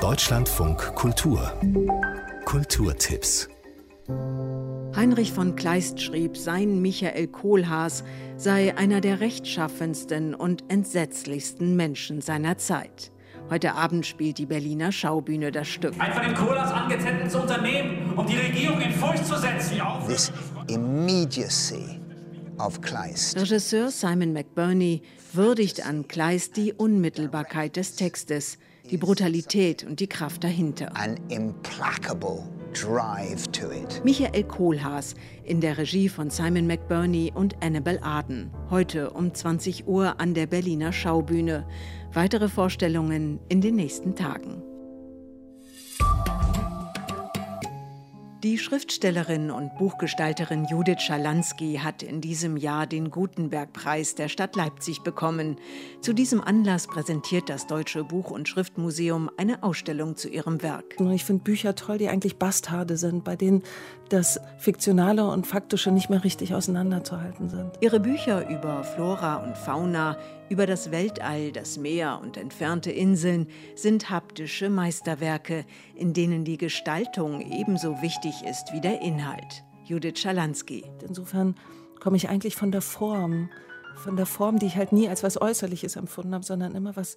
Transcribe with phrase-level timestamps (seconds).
[0.00, 1.52] Deutschlandfunk Kultur
[2.44, 3.48] Kulturtipps
[4.94, 8.04] Heinrich von Kleist schrieb, sein Michael Kohlhaas
[8.36, 13.10] sei einer der rechtschaffensten und entsetzlichsten Menschen seiner Zeit.
[13.48, 15.94] Heute Abend spielt die Berliner Schaubühne das Stück.
[15.98, 19.80] Ein von den Kohlhaas angezetteltes Unternehmen, um die Regierung in Furcht zu setzen.
[20.06, 20.30] This
[20.68, 22.00] immediacy
[22.58, 23.40] of Kleist.
[23.40, 25.02] Regisseur Simon McBurney
[25.32, 28.58] würdigt an Kleist die Unmittelbarkeit des Textes,
[28.90, 30.96] die Brutalität und die Kraft dahinter.
[30.96, 34.02] An implacable drive to it.
[34.04, 38.50] Michael Kohlhaas in der Regie von Simon McBurney und Annabel Arden.
[38.70, 41.66] Heute um 20 Uhr an der Berliner Schaubühne.
[42.12, 44.62] Weitere Vorstellungen in den nächsten Tagen.
[48.46, 55.02] Die Schriftstellerin und Buchgestalterin Judith Schalansky hat in diesem Jahr den Gutenberg-Preis der Stadt Leipzig
[55.02, 55.56] bekommen.
[56.00, 60.94] Zu diesem Anlass präsentiert das Deutsche Buch- und Schriftmuseum eine Ausstellung zu ihrem Werk.
[61.12, 63.64] Ich finde Bücher toll, die eigentlich Bastarde sind, bei denen
[64.10, 67.72] das Fiktionale und Faktische nicht mehr richtig auseinanderzuhalten sind.
[67.80, 70.16] Ihre Bücher über Flora und Fauna,
[70.48, 75.64] über das Weltall, das Meer und entfernte Inseln sind haptische Meisterwerke,
[75.96, 79.64] in denen die Gestaltung ebenso wichtig ist wie der Inhalt.
[79.84, 80.84] Judith Schalansky.
[81.06, 81.54] Insofern
[82.00, 83.50] komme ich eigentlich von der Form,
[83.96, 87.16] von der Form, die ich halt nie als was Äußerliches empfunden habe, sondern immer was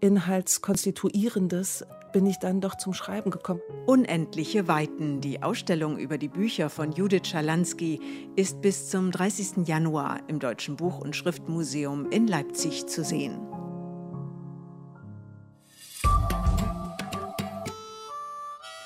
[0.00, 3.60] Inhaltskonstituierendes bin ich dann doch zum Schreiben gekommen.
[3.86, 5.20] Unendliche Weiten.
[5.20, 8.00] Die Ausstellung über die Bücher von Judith Schalansky
[8.34, 9.66] ist bis zum 30.
[9.66, 13.51] Januar im Deutschen Buch- und Schriftmuseum in Leipzig zu sehen.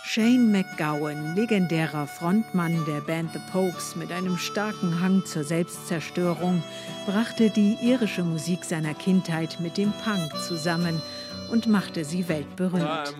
[0.08, 6.62] Shane McGowan, legendärer Frontmann der Band The Pokes mit einem starken Hang zur Selbstzerstörung,
[7.06, 11.02] brachte die irische Musik seiner Kindheit mit dem Punk zusammen
[11.50, 13.16] und machte sie weltberühmt.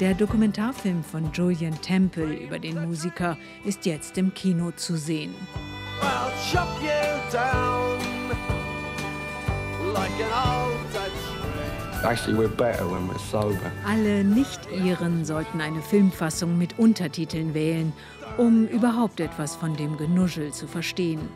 [0.00, 5.34] Der Dokumentarfilm von Julian Temple über den Musiker ist jetzt im Kino zu sehen.
[13.86, 17.92] Alle Nicht-Iren sollten eine Filmfassung mit Untertiteln wählen,
[18.38, 21.28] um überhaupt etwas von dem Genuschel zu verstehen.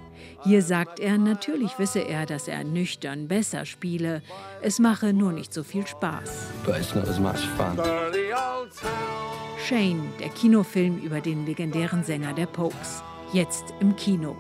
[0.43, 4.23] Hier sagt er, natürlich wisse er, dass er nüchtern besser spiele.
[4.63, 6.49] Es mache nur nicht so viel Spaß.
[9.67, 13.03] Shane, der Kinofilm über den legendären Sänger der Pokes.
[13.33, 14.37] Jetzt im Kino.